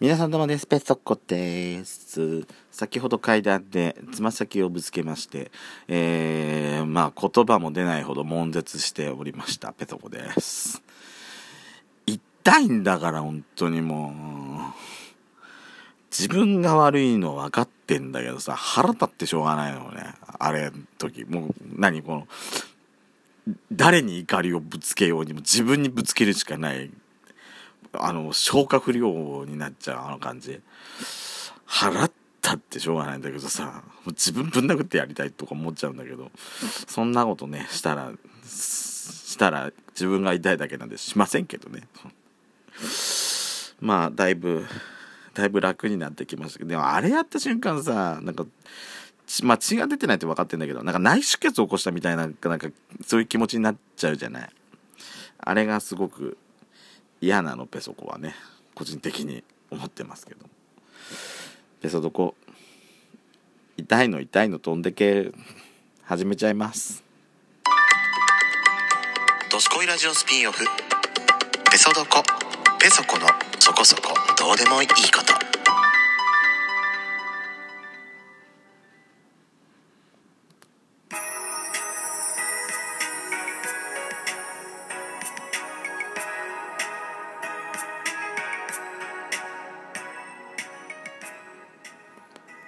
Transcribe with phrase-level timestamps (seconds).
[0.00, 0.66] 皆さんどうもです。
[0.66, 2.44] ペソコです。
[2.72, 5.52] 先ほど階段でつま先をぶつけまして、
[5.86, 9.72] えー、まあ言葉も出ないほど悶絶しておりました。
[9.72, 10.82] ペソコです。
[12.06, 14.84] 痛いんだから本当にもう。
[16.10, 20.14] 自分が悪いの分かってんだけどさ、腹立ってしょうがないのね。
[20.40, 21.24] あれ、時。
[21.24, 22.26] もう、何こ
[23.46, 26.90] の、誰に怒りをぶつけようにも自分にぶつけるしかない
[28.00, 30.60] あの消化不良になっちゃうあの感じ。
[31.66, 36.30] 払ったってしょうがないんだけどさもう自分ぶん殴ってやりたいとか思っちゃうんだけど
[36.86, 38.12] そんなことねしたら
[38.46, 41.82] したら自分が痛いだけなんでしませんけどね。
[43.80, 44.66] まあだいぶ
[45.34, 48.46] だいぶ楽になってきましたけどでもあれやった瞬間さなんか
[49.42, 52.68] まあ、血が出てないって分かってんだけどなんか内出血を起こしたみたいななんか
[53.06, 54.50] そういう気持ちになっちゃうじゃない。
[55.38, 56.36] あれがすごく
[57.24, 58.34] 嫌なのペソコはね。
[58.74, 60.44] 個人的に思ってますけど。
[61.80, 62.34] ペソドコ
[63.78, 65.32] 痛いの痛いの飛んでけ。
[66.02, 67.02] 始めちゃいます
[69.50, 70.66] 「ドスコイラジオスピンオフ」
[71.72, 72.22] 「ペソドコ
[72.78, 73.26] ペソコの
[73.58, 74.12] そこそこ。
[74.36, 75.32] どうでもいいこと」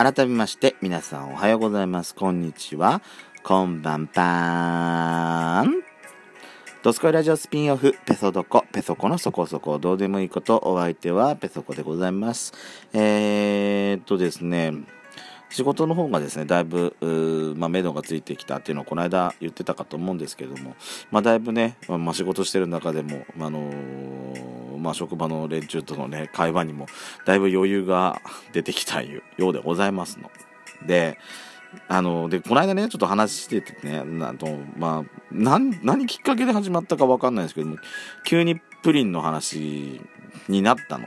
[0.00, 2.14] 改めまして皆さんおはようございます。
[2.14, 3.02] こんにちは。
[3.42, 5.82] こんばんぱーん。
[6.84, 12.52] ドスコイラジオスピンオフ、ペソドコ、ペソコのそこそこ、どうでもいいこと、お相手はペソコでございます。
[12.92, 14.72] えー、っとですね、
[15.50, 16.94] 仕事の方がですねだいぶ
[17.56, 20.76] まあ、目処がついてきたっていうのをこの間言ってたかと思うんですけども、
[21.10, 24.47] まあ、だいぶね、まあ、仕事してる中でも、あのー、
[24.78, 26.86] まあ、職場の連中とのね会話にも
[27.24, 28.20] だいぶ余裕が
[28.52, 30.30] 出てきたようでございますの。
[30.86, 31.18] で
[31.86, 37.76] あのでこの間ねちょっと話しててねなと、まあ、何何きっかけで始まったか分かんないですけども
[38.24, 40.00] 急にプリンの話
[40.48, 41.06] になったの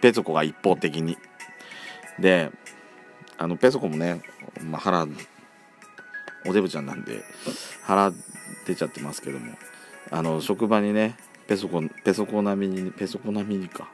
[0.00, 1.16] ペソコが一方的に。
[2.18, 2.50] で
[3.36, 4.20] あのペソコもね、
[4.64, 5.06] まあ、腹
[6.46, 7.22] おデブちゃんなんで
[7.84, 8.12] 腹
[8.66, 9.52] 出ちゃってますけども
[10.10, 11.16] あの職場にね
[11.48, 13.88] ペソコペソコ並みにペソコ並みにか。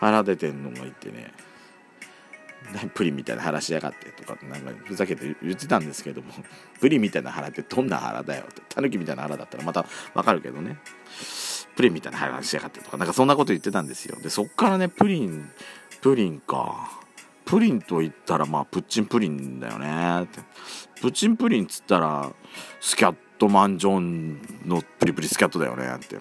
[0.00, 1.32] 腹出てんのがいてね。
[2.94, 6.32] プリンみたいな腹しやがってとかなんかふざけて言ってたんですけども。
[6.80, 8.62] プリンみたいな腹ってどんな腹だよって。
[8.68, 9.84] タヌキみたいな腹だったらまた
[10.14, 10.78] わかるけどね。
[11.76, 12.96] プリンみたいな腹しやがってとか。
[12.96, 14.16] なんかそんなこと言ってたんですよ。
[14.22, 15.50] でそっからねプリン
[16.00, 17.00] プリンか。
[17.44, 20.22] プリンと言ったらまあプッチンプリンだよね。
[20.22, 20.40] って。
[21.00, 22.32] プッチンプリンっつったら
[22.80, 25.86] スキャットマンジョンのプリプリスキャットだよね。
[25.96, 26.16] って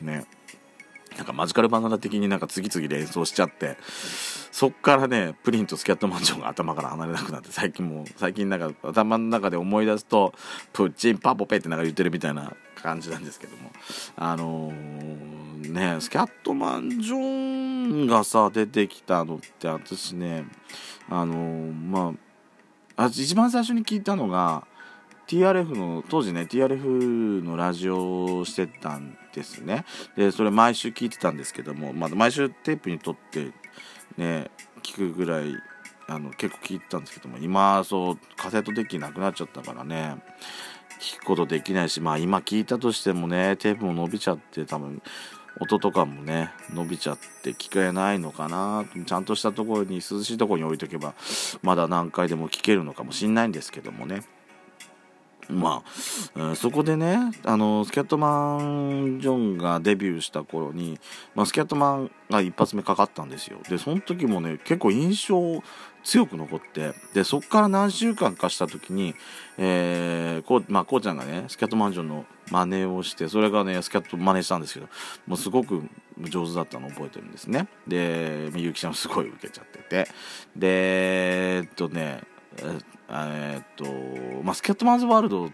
[0.00, 0.26] ね。
[1.16, 3.76] なんかマジカルバナナ的になんか次々連想しちゃって
[4.50, 10.34] そっからねプリンとスキャットマンジョンが頭から離れなくなって最近もう最近なんか頭の中で思い出すと
[10.72, 13.70] プッチンパポペってなんか言ってるみたいな感じなんですけども。
[14.16, 20.44] あのー、ねスキャットマンジョンがさ出てきたのって私ね
[21.08, 22.14] あのー、ま
[22.96, 24.66] あ一番最初に聞いたのが
[25.26, 29.84] TRF の当時ね TRF のラジオをしてたんですね。
[30.16, 33.52] でそれ毎週聞いてたんですけども、まあ、毎週テープに撮って
[34.16, 34.50] ね
[34.82, 35.54] 聞くぐらい
[36.06, 40.16] あの結構聞いてたんですけども今そうカセットデッキなくなっちゃったからね
[41.00, 45.02] 聞くことできないしまあ今聞いたとしてもねテープも伸びちゃって多分
[45.60, 48.84] 音とかもね伸びちゃって聞けないのかな。
[49.06, 51.14] ちゃんとしたところに涼しいところに置いとけば
[51.62, 54.22] まだ何回でも聞けるのかもしんないんですけどもね。
[55.48, 55.82] ま
[56.36, 60.98] あ、そこでねあのスキャットマン・ジョンがデビューした頃に、
[61.34, 63.58] まあ、スキャットマンが一発目かかったんですよ。
[63.68, 65.62] でその時もね結構印象
[66.02, 69.14] 強く残ってでそっから何週間かした時に、
[69.56, 74.88] えーこうまあ、こうちゃんがねスキャットマンジョンの真似をしてそれがねスキャット真似したんですけど
[75.26, 75.82] もうすごく
[76.20, 77.68] 上手だったのを覚えてるんですね。
[77.88, 80.08] でみゆきちゃんもすごい受けちゃってて。
[80.56, 82.20] でえっとね
[82.58, 85.50] えー、っと、まあ、スキャットマンズワールド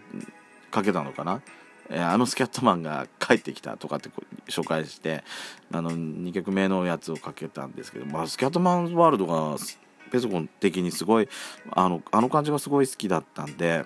[0.69, 1.41] かけたのかな、
[1.89, 4.09] えー、あのスキャットマンが帰ってきたとかって
[4.47, 5.23] 紹介して
[5.71, 9.57] あの2曲目のやつをかけたんですけど、まあ、スキャットマンズワールドが
[10.11, 11.29] ペソコン的にすごい
[11.71, 13.83] あのあの感じがすごい好きだったんで、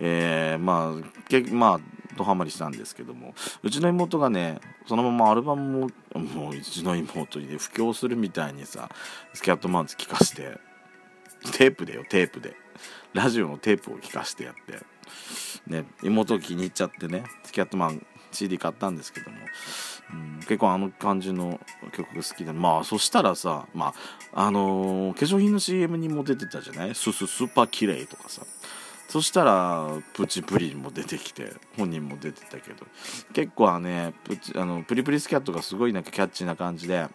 [0.00, 1.80] えー、まあけまあ
[2.16, 8.88] ドハマりしたんですけどもうちの妹がねそのままアルバムももううちの妹にね布教するみたいにさ
[9.34, 10.58] スキャットマンズ聴かせて
[11.52, 12.56] テープでよテープで。
[13.14, 14.78] ラジオのテープを聞かせてやって。
[15.66, 19.36] ね妹気に入っちゃってねスキャットマン CD 買ったんですけども。
[20.10, 21.60] うん、結構あの感じの
[21.92, 23.94] 曲が好きだまあそしたらさま
[24.32, 26.94] ああのー化粧品の CM にも出てたじゃない？
[26.94, 28.42] スススーパー綺麗とかさ。
[29.08, 32.86] そしたらプチプリンも出てきて本人も出てたけど。
[33.32, 37.06] 結構はねプチあのプリプリスキャットがすごいなんかキャッチーな感じで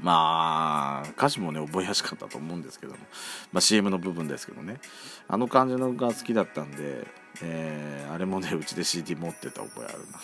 [0.00, 2.98] まあ歌詞もね覚えやすかったと思うんですけども、
[3.52, 4.78] まあ、CM の部分ですけどね。
[5.28, 7.06] あの感じのが好きだったんで、
[7.42, 10.18] えーあれもねうちで CD 持ってた覚えあるな。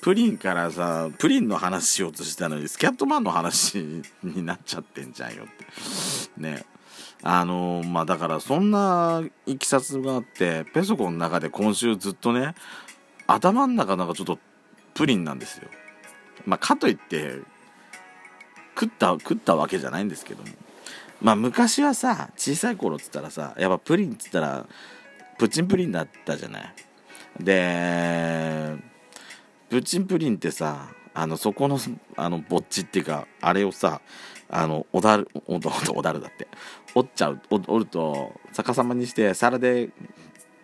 [0.00, 6.40] プリンからさプリンの話しようとしたのにスキャットマンの話になっちゃってんじゃんよって。
[6.40, 6.64] ね。
[7.22, 12.54] あのまあだからそんないきさつがあってペソコの中で今週ずっとね
[13.26, 14.38] 頭の中なんかちょっと
[14.94, 15.68] プリンなんですよ。
[16.44, 17.40] まあかといって
[18.78, 20.48] 食った食ったわけじゃないんですけども。
[21.20, 24.66] まあ昔はさ小さい頃っつったらさやっぱプリンっつったら
[25.38, 26.74] プチンプリンだったじゃない。
[27.40, 28.76] で
[29.70, 31.78] プチンプリンってさあのそこの
[32.16, 34.00] あのぼっちっていうかあれをさ
[34.48, 36.46] あのおだるおだ おだるだって。
[36.94, 39.90] 折っちゃう折ると逆さまにして皿で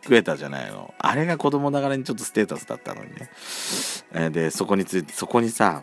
[0.03, 0.94] 食えたじゃないの。
[0.99, 3.11] あれが子供ながらにちょっとステータスだったのに
[4.12, 5.82] ね、でそこについてそこにさ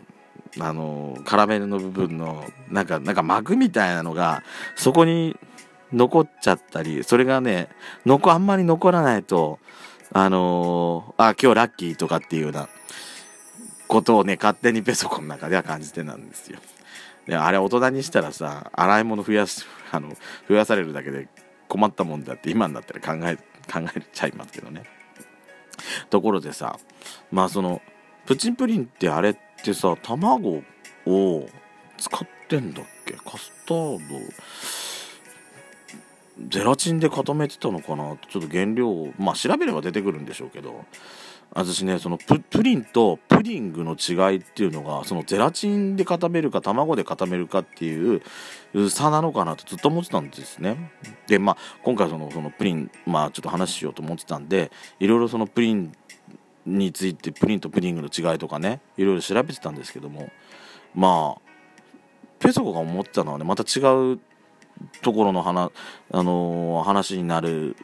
[0.58, 4.42] あのカラメルの部分のなんかなんか膜みたいなのが
[4.74, 5.36] そこに
[5.92, 7.68] 残っちゃったりそれがね
[8.04, 9.58] 残あんまり残らないと
[10.12, 12.68] あのーあ今日ラッキーとかっていうような
[13.86, 16.58] ことをね勝手にペソコンの中では感じてなんですよ。
[17.26, 20.16] であれ大人にしたらさ洗い物増やすあの
[20.48, 21.28] 増やされるだけで
[21.68, 24.82] 困ったもんだって今になったら考え考えちゃいますけどね。
[26.08, 26.78] ところでさ
[27.30, 27.80] まあその
[28.26, 29.40] プチンプリンってあれって
[29.74, 30.62] さ卵
[31.06, 31.48] を
[31.98, 33.14] 使ってんだっけ？
[33.14, 33.98] カスタード。
[36.48, 38.16] ゼラチンで固めてたのかな？
[38.28, 40.84] ちょっと原料をまあ調べれば出てくるんでしょうけど。
[41.52, 48.22] 私ねそのププリンとプディングの違いっていうのがそのゼラチンで固めるか卵で固めるかっていう
[48.88, 50.92] 差なのかなとずっと思ってたんですね。
[51.26, 54.70] でまあ今回そのそのプリンまあちょっと話しようと思ってたんで
[55.00, 55.92] いろいろそのプリン
[56.78, 60.30] についてプリンとプディングの違いとかねいろいろ調べてたんですけども。
[60.94, 61.50] まあ
[62.38, 63.80] ペソコが思ってたのはねまた違
[64.14, 64.18] う
[65.02, 65.70] ところの話,、
[66.10, 67.76] あのー話になる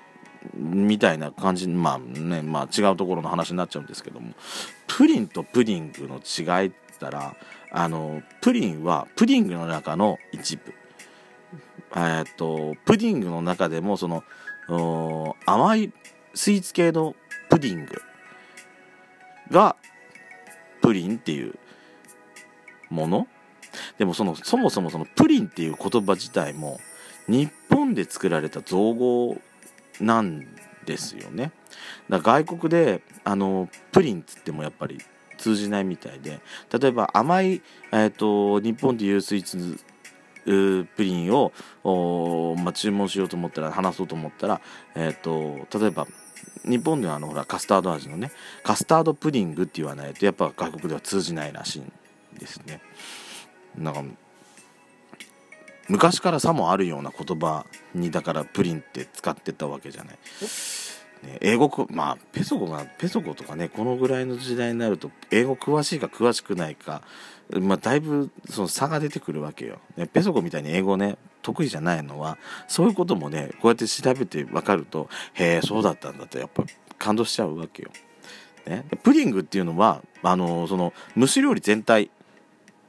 [0.55, 4.35] みたいな感じまあねまあ違うところの話になっちゃうんですけども。
[4.87, 7.37] プリンとプディングの違いって言ったら
[7.71, 10.75] あのプリンはプディングの中の一部。
[11.95, 14.25] えっとプディングの中でもその
[15.45, 15.93] 甘い
[16.35, 17.15] スイーツ系の
[17.51, 18.01] プディング。
[19.51, 19.77] が
[20.83, 21.55] プリンっていう
[22.91, 23.27] もの？
[23.99, 26.81] でもそのそもそもそのプリンっていう言葉自体も
[27.29, 29.37] 日本で作られた造語
[30.01, 30.47] なん
[30.85, 31.53] ですよね。
[32.09, 34.99] だ外国であのプリンっつってもやっぱり
[35.37, 36.41] 通じないみたいで
[36.73, 37.61] 例えば甘い、
[37.93, 39.79] えー、と日本でいうスイーツ
[40.47, 41.53] うプリンを、
[41.83, 44.61] おまあ、注文しようと思ったら話そうと思ったら、
[44.95, 46.07] えー、と例えば
[46.65, 51.93] 日本ではあのほらカスタード味のねカスタードプディングって言わないとやっぱ外国では通じないらしいん
[52.39, 52.81] ですね。
[53.77, 54.03] なんか
[55.89, 60.19] 昔からさもあるような言葉にだからプリンって使ってたわけじゃない。
[61.23, 67.03] ね、英語まあペソコがペソコとかねこのぐらいの時代になると英語詳しいか詳しくないか、
[67.51, 69.79] まあ、だいぶその差が出てくるわけよ。
[69.97, 76.65] ね、ペソコみたいに英語ね得意じゃないのはそういうこともねこうやって調べて分かるとへえそうだったんだってやっぱ
[76.99, 77.91] 感動しちゃうわけよ。
[78.67, 82.11] ね、プディングっていうのはあのその蒸し料理全体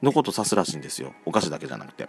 [0.02, 1.14] のことを指すらしいんですよ。
[1.26, 2.08] お菓子だけじゃなくて。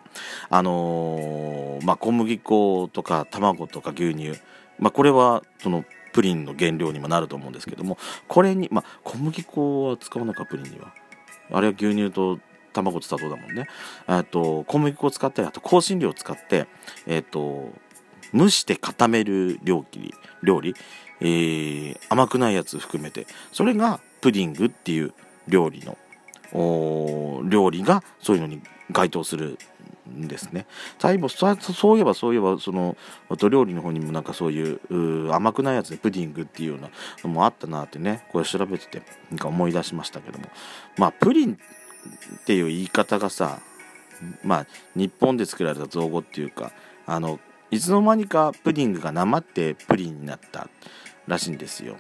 [0.49, 4.41] あのーまあ小麦粉とか卵とか牛乳。
[4.79, 5.85] まあこれはその
[6.15, 10.95] プリンの原料にもなると思うんですけどもこれにまあ小麦粉は使わなかプリンには。
[11.51, 12.39] あれは牛乳と
[12.83, 13.67] 卵と砂糖だもんね。
[14.09, 16.67] えっと小麦粉を使ったりあと香辛料を使って
[17.07, 17.73] えっと
[18.35, 20.75] 蒸して固める料理料理、
[21.21, 23.27] えー甘くないやつ含めて。
[23.53, 25.13] それがプディングっていう
[25.47, 25.97] 料理の
[26.53, 29.59] お料理がそういうのに該当する
[30.09, 30.67] んですね。
[30.99, 31.47] 最後そ
[31.95, 32.97] ういえばそういえばその
[33.29, 36.89] あと料理の方にもなんかそういう甘くないやつでプディングっていうような
[37.23, 40.47] のもあったなってねこれ調べててなんか思い出しましたけども。
[40.97, 41.59] まあプリン
[42.09, 43.61] っていう言い方がさ
[44.43, 46.73] まあ日本で作られた造語っていうか
[47.07, 47.39] あの
[47.71, 50.69] いつの間にかプディングがなまってプリンになった
[51.27, 51.97] らしいんですよ。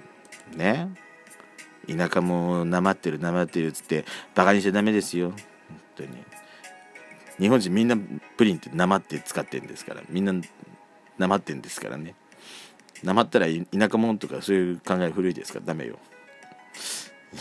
[0.56, 0.88] ね。
[1.86, 5.30] 田舎もなまってるなまってるっつってバカにしちゃダメですよ。
[5.30, 5.38] 本
[5.96, 6.10] 当に。
[7.38, 7.96] 日本人みんな
[8.36, 10.02] プリンってなまって使ってるんですから。
[10.08, 10.32] みんな
[11.18, 12.14] なまってんですからね。
[13.02, 15.66] なまったら田舎者とかそういう考え古いですから。
[15.66, 15.98] ダメよ。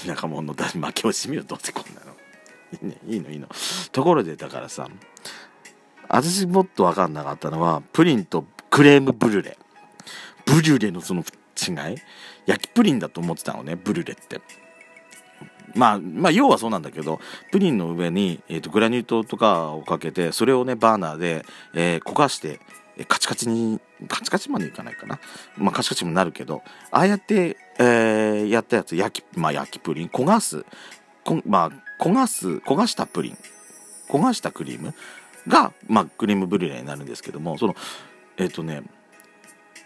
[0.05, 2.16] 田舎者の負け惜しみよどうせこんなの。
[2.73, 3.47] いいねいいのいいの。
[3.91, 4.87] ところでだからさ
[6.07, 9.57] 私もっと分かんなかったのはプリンとクレームブリュレ。
[10.45, 11.97] ブリュレのその違い？
[12.45, 14.41] 焼きプリンだと思ってたのねブリュレって。
[15.75, 17.19] まあ、まあ、要はそうなんだけど、
[17.51, 21.45] プリンの上に、えーと、グラニュー糖とかをかけて、それをね、バーナーで、
[21.75, 22.61] えー、焦がして、
[22.97, 25.19] えカチカチに、カチカチまでいかないかな？
[25.57, 30.65] まあ、カチカチもなるけど、ああやって、えー、やったやつ、焼き、まあ、焼きプリン、焦がす、
[31.23, 33.37] こまあ、焦がす、焦がしたプリン、
[34.09, 34.93] 焦がしたクリーム
[35.47, 37.75] が、まあ、クリームブリュレになるんですけども、その、
[38.37, 38.83] えっ、ー、とね、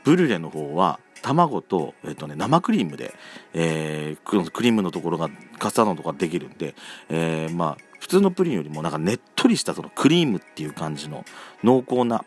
[0.04, 3.14] ブリュレの方は、卵と,、えーとね、生クリームで、
[3.54, 6.76] えー、クリームのところがカスタードところができるんで、
[7.10, 11.24] えー、まあ普通のプリンよりもなんかねっとりしたそのクリームっていう感じの
[11.64, 12.26] 濃厚な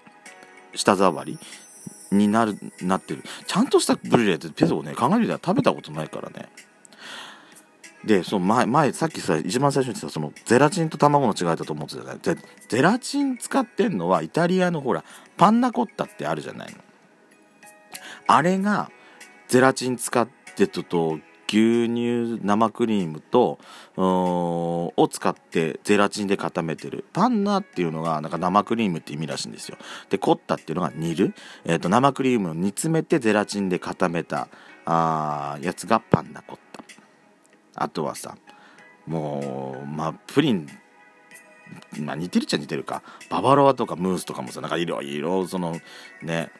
[0.74, 1.38] 舌触り
[2.12, 3.24] になるなってる。
[3.46, 6.48] ちゃんとしたブリュレってペソをね考えると食べたことないからね。
[8.04, 12.36] でその前前さっきさ一番最初に言ったそのゼラチンと卵の違いだと思ってたねゼ
[12.68, 15.04] ゼラチン使ってんのはイタリアのほら
[15.36, 16.78] パンナコッタってあるじゃないの。
[18.26, 18.90] あれが
[19.48, 21.18] ゼラチン使ってとと
[21.48, 23.58] 牛乳生クリームと
[23.96, 27.04] を使ってゼラチンで固めてる。
[27.12, 29.76] パンナっていうのがなんか生クリームって意味らしいんですよ。
[30.10, 31.34] でコッタっていうのが煮る、
[31.64, 34.48] えー、と生クリームを煮詰めてゼラチンで固めた
[34.84, 36.73] あやつがパンナコッタ。
[37.74, 38.36] あとはさ
[39.06, 40.66] もうまあプリン
[41.98, 43.02] まあ似てるっちゃ似てるか。
[43.30, 45.78] ババロアとかムースとかもさなんかいろいろその
[46.22, 46.50] ね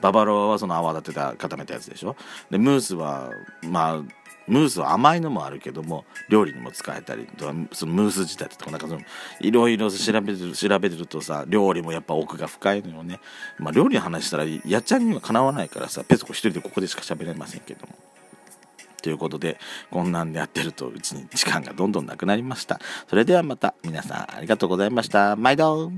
[0.00, 2.16] ババロアはその泡立てた固めたやつでしょ。
[2.50, 3.30] でムースは
[3.62, 4.02] まあ
[4.46, 9.00] ムースは甘いのもあるけども料理にも使えたりそのムース自体とかなんかその
[9.40, 13.20] いろいろ調べてる調べてるとさ料理もやっぱ奥が深いのよね。
[13.58, 17.94] まあ料理の話したらやっちゃんにはかなわないからさペソコ一人でここでしか喋れませんけども。
[19.02, 19.58] ということで
[19.90, 22.80] こんなんでやってるとうちに時間がどんどんなくなりました。
[23.08, 25.36] それではまた皆さんありがとうございました。
[25.36, 25.92] 毎度。